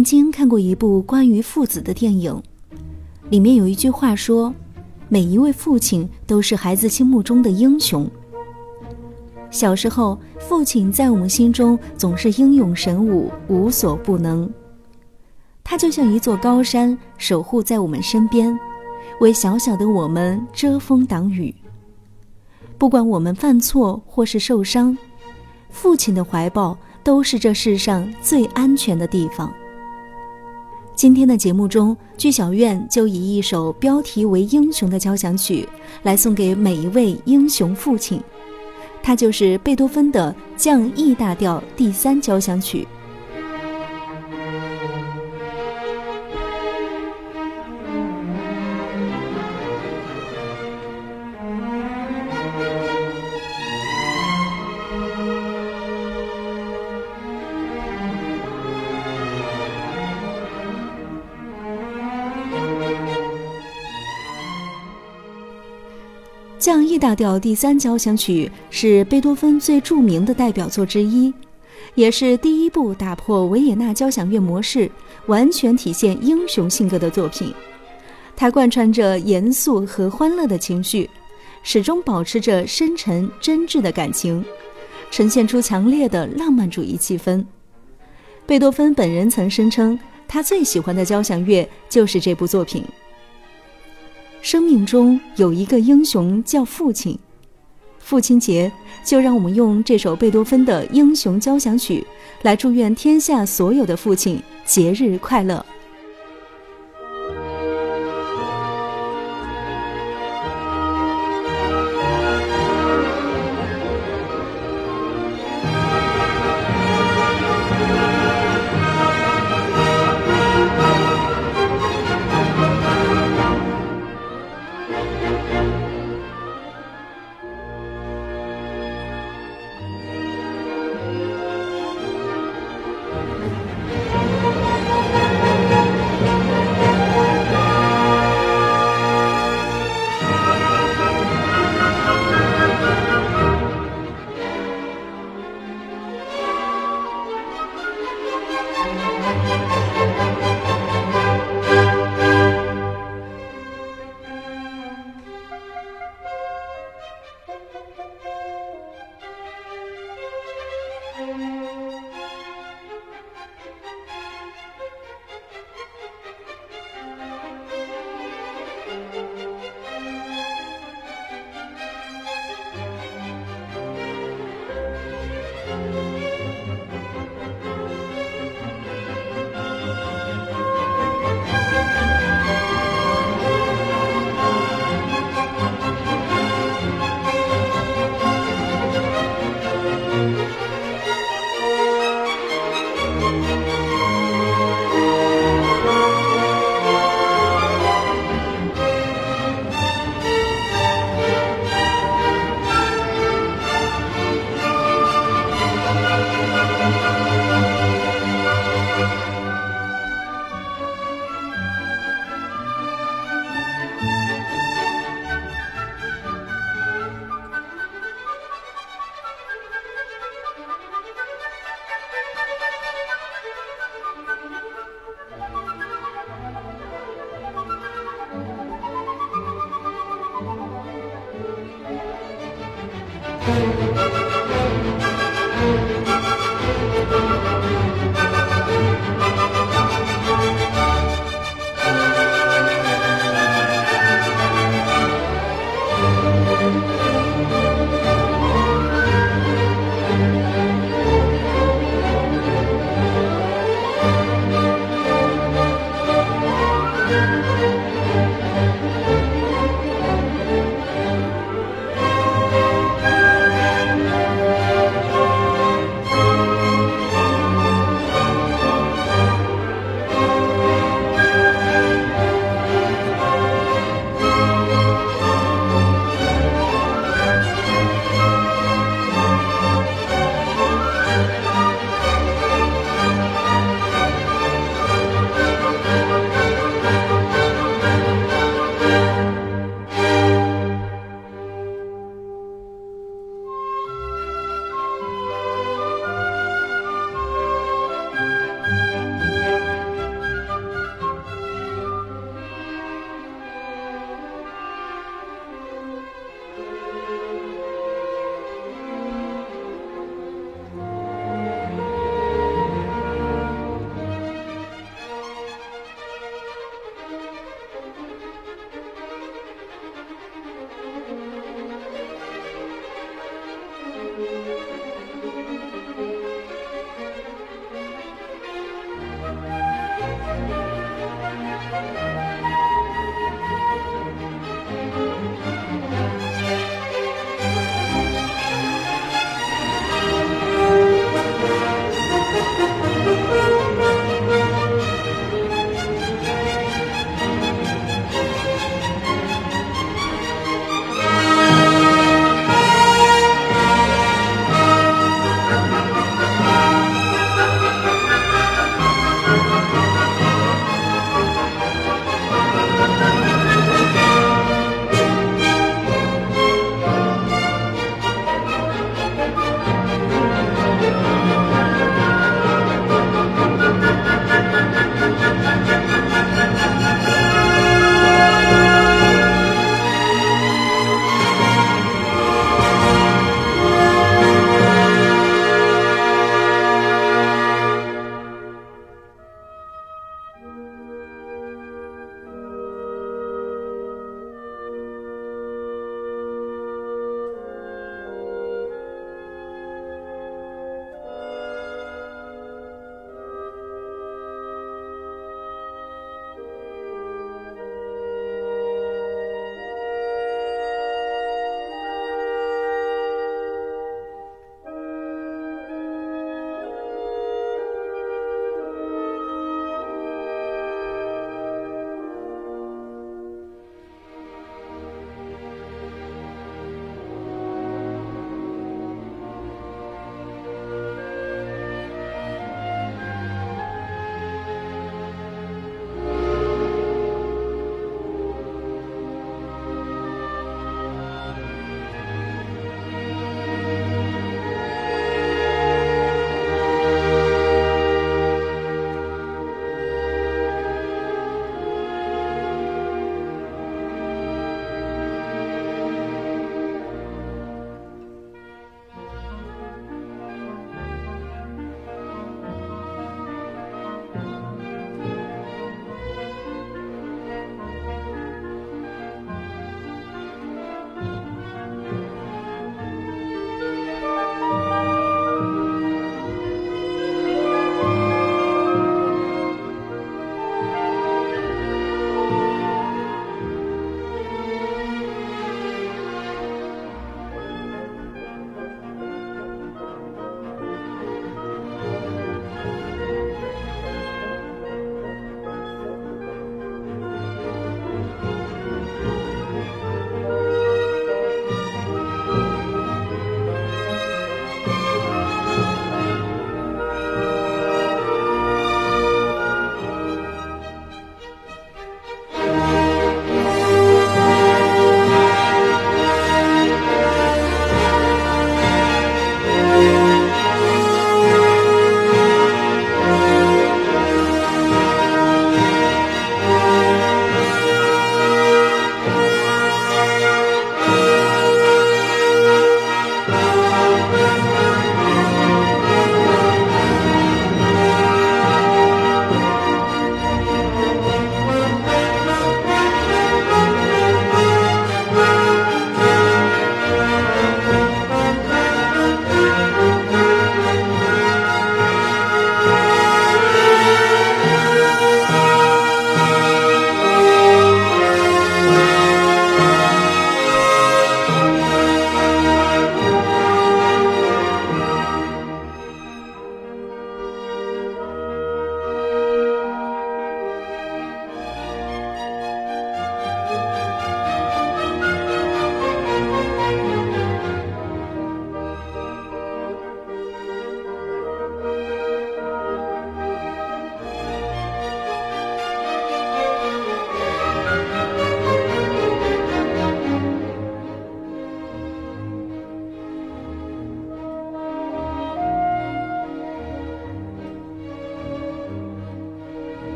[0.00, 2.42] 曾经看过一部关于父子的电影，
[3.28, 4.54] 里面有一句话说
[5.10, 8.10] ：“每一位父亲都是孩子心目中的英雄。”
[9.52, 14.50] 小时候，父亲在我们心中总是英勇神武、无所不能。
[15.62, 18.58] 他就像一座高山，守护在我们身边，
[19.20, 21.54] 为小小的我们遮风挡雨。
[22.78, 24.96] 不管我们犯错或是受伤，
[25.68, 29.52] 父亲的怀抱都是这世上最安全的地方。
[31.00, 35.66] 今天的节目中，剧小院就以一首标题为《英雄》的交响曲，
[36.02, 38.20] 来送给每一位英雄父亲。
[39.02, 42.86] 它就是贝多芬的降 E 大调第三交响曲。
[66.60, 71.32] 降 E 大调第三交响曲是贝多芬最著名的代表作之一，
[71.94, 74.90] 也是第一部打破维也纳交响乐模式、
[75.24, 77.50] 完全体现英雄性格的作品。
[78.36, 81.08] 它贯穿着严肃和欢乐的情绪，
[81.62, 84.44] 始终保持着深沉真挚的感情，
[85.10, 87.42] 呈现出强烈的浪漫主义气氛。
[88.44, 92.84] 贝多芬本人曾声称，他最喜欢的交响乐就是这部作品。
[94.42, 97.18] 生命中有一个英雄叫父亲，
[97.98, 98.72] 父亲节
[99.04, 102.00] 就让我们用这首贝多芬的《英雄交响曲》
[102.42, 105.64] 来祝愿天下所有的父亲节日快乐。